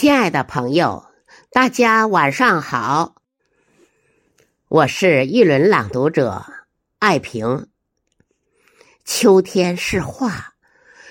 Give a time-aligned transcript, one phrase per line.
[0.00, 1.06] 亲爱的朋友，
[1.50, 3.16] 大家晚上好，
[4.68, 6.44] 我是一轮朗读者
[7.00, 7.66] 艾平。
[9.04, 10.54] 秋天是画，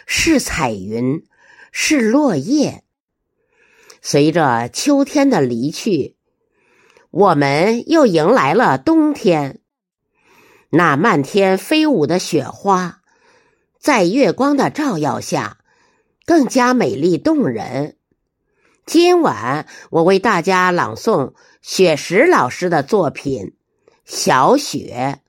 [0.06, 1.28] 是彩云，
[1.70, 2.86] 是落叶。
[4.02, 6.16] 随着秋天的离去，
[7.12, 9.60] 我们又迎来了冬天。
[10.70, 13.02] 那漫天飞舞的雪花，
[13.78, 15.58] 在月光的照耀下，
[16.26, 17.97] 更加美丽动人。
[18.88, 23.48] 今晚我为大家朗诵雪石老师的作品
[24.06, 25.20] 《小雪》，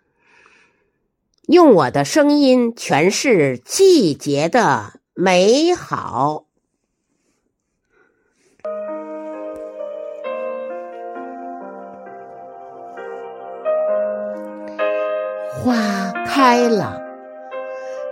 [1.48, 6.44] 用我的声音诠释季节的美好。
[15.50, 17.02] 花开了，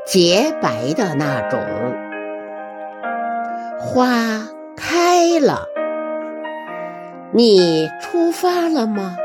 [0.04, 1.60] 洁白的那种
[3.78, 4.55] 花。
[4.96, 5.68] 开了，
[7.30, 9.18] 你出发了吗？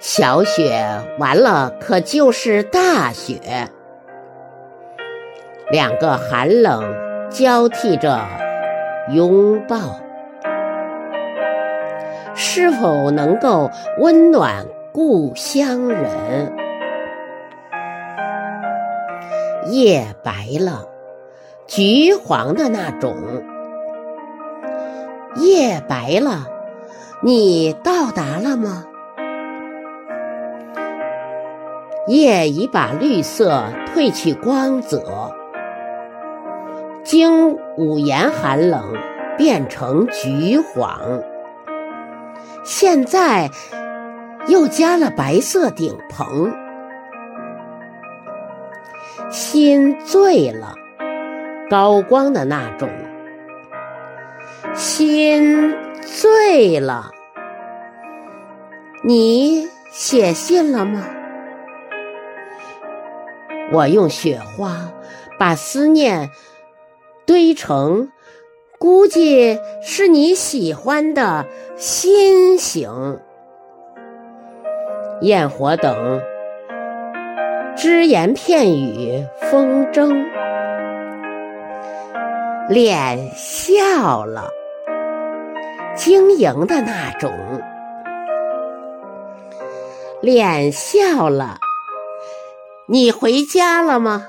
[0.00, 0.82] 小雪
[1.18, 3.68] 完了，可就是大雪。
[5.70, 6.82] 两个寒冷
[7.28, 8.18] 交替着
[9.10, 10.00] 拥抱，
[12.34, 16.50] 是否能够温暖故乡人？
[19.66, 20.88] 夜白了。
[21.74, 23.16] 橘黄的那种，
[25.36, 26.46] 夜白了，
[27.22, 28.84] 你到达了吗？
[32.08, 35.32] 夜已把绿色褪去光泽，
[37.02, 38.94] 经五严寒冷
[39.38, 41.00] 变成橘黄，
[42.62, 43.48] 现在
[44.46, 46.52] 又加了白色顶棚，
[49.30, 50.74] 心醉了。
[51.70, 52.88] 高光的那种，
[54.74, 57.10] 心醉了。
[59.04, 61.04] 你写信了吗？
[63.72, 64.92] 我用雪花
[65.38, 66.30] 把思念
[67.24, 68.10] 堆成，
[68.78, 73.18] 估计是你喜欢的心形。
[75.22, 76.20] 焰火等，
[77.76, 80.26] 只言片语，风筝。
[82.72, 84.48] 脸笑了，
[85.94, 87.30] 晶莹的那种。
[90.22, 91.58] 脸笑了，
[92.88, 94.26] 你回家了吗？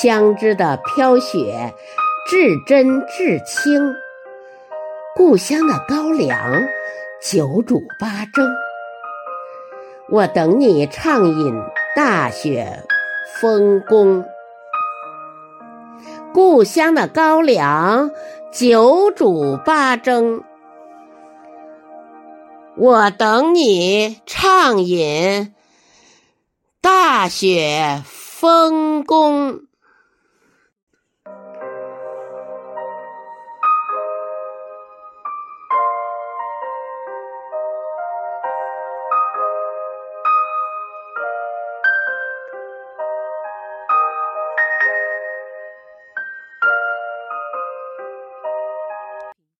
[0.00, 1.74] 相知的飘雪，
[2.30, 3.92] 至真至清。
[5.16, 6.62] 故乡的高粱，
[7.20, 8.48] 久煮八蒸。
[10.08, 11.60] 我等你畅饮
[11.96, 12.84] 大雪
[13.40, 14.24] 丰功。
[16.32, 18.10] 故乡的高粱，
[18.52, 20.42] 酒煮八蒸，
[22.76, 25.54] 我等你畅饮
[26.80, 29.62] 大雪丰功。